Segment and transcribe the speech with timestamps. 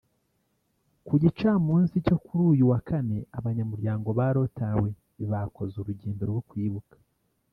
[1.05, 4.91] Ku gicamunsi cyo kuri uyu wa Kane abanyamuryango ba Rotary
[5.31, 6.95] bakoze urugendo rwo kwibuka